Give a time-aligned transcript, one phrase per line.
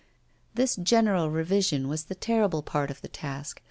[0.55, 3.59] This general revision was the terrible part of the task.